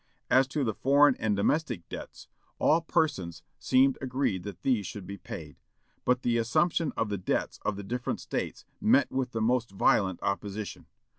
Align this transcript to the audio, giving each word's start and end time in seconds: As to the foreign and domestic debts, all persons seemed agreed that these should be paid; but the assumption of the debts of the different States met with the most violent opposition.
As 0.31 0.47
to 0.47 0.63
the 0.63 0.73
foreign 0.73 1.15
and 1.17 1.35
domestic 1.35 1.87
debts, 1.87 2.27
all 2.57 2.81
persons 2.81 3.43
seemed 3.59 3.99
agreed 4.01 4.41
that 4.41 4.63
these 4.63 4.87
should 4.87 5.05
be 5.05 5.19
paid; 5.19 5.57
but 6.05 6.23
the 6.23 6.39
assumption 6.39 6.91
of 6.97 7.09
the 7.09 7.19
debts 7.19 7.59
of 7.63 7.75
the 7.75 7.83
different 7.83 8.19
States 8.19 8.65
met 8.79 9.11
with 9.11 9.29
the 9.31 9.41
most 9.41 9.69
violent 9.69 10.17
opposition. 10.23 10.87